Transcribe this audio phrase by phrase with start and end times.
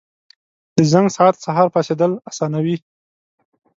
[0.77, 2.75] •د زنګ ساعت سهار پاڅېدل اسانوي.